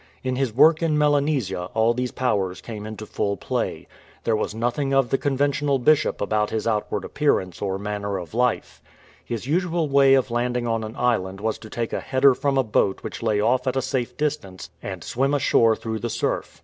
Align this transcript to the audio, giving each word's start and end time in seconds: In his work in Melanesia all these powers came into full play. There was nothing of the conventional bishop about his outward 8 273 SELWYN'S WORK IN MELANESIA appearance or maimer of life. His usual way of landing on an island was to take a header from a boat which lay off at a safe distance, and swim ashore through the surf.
In 0.23 0.35
his 0.35 0.51
work 0.51 0.81
in 0.81 0.97
Melanesia 0.97 1.69
all 1.75 1.93
these 1.93 2.09
powers 2.11 2.59
came 2.59 2.87
into 2.87 3.05
full 3.05 3.37
play. 3.37 3.87
There 4.23 4.35
was 4.35 4.55
nothing 4.55 4.95
of 4.95 5.11
the 5.11 5.17
conventional 5.19 5.77
bishop 5.77 6.21
about 6.21 6.49
his 6.49 6.65
outward 6.65 7.05
8 7.05 7.13
273 7.13 7.51
SELWYN'S 7.53 7.61
WORK 7.61 7.79
IN 7.79 7.83
MELANESIA 7.83 8.23
appearance 8.31 8.31
or 8.31 8.31
maimer 8.31 8.31
of 8.33 8.33
life. 8.33 8.81
His 9.23 9.45
usual 9.45 9.87
way 9.89 10.15
of 10.15 10.31
landing 10.31 10.65
on 10.65 10.83
an 10.83 10.95
island 10.95 11.39
was 11.39 11.59
to 11.59 11.69
take 11.69 11.93
a 11.93 11.99
header 11.99 12.33
from 12.33 12.57
a 12.57 12.63
boat 12.63 13.03
which 13.03 13.21
lay 13.21 13.39
off 13.39 13.67
at 13.67 13.75
a 13.75 13.81
safe 13.83 14.17
distance, 14.17 14.71
and 14.81 15.03
swim 15.03 15.35
ashore 15.35 15.75
through 15.75 15.99
the 15.99 16.09
surf. 16.09 16.59